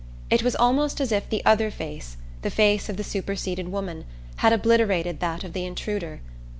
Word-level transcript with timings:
It 0.31 0.41
was 0.41 0.55
almost 0.55 0.99
as 0.99 1.11
if 1.11 1.29
the 1.29 1.45
other 1.45 1.69
face, 1.69 2.17
the 2.41 2.49
face 2.49 2.89
of 2.89 2.97
the 2.97 3.03
superseded 3.03 3.67
woman, 3.71 4.05
had 4.37 4.51
obliterated 4.51 5.19
that 5.19 5.43
of 5.43 5.53
the 5.53 5.63
intruder. 5.63 6.21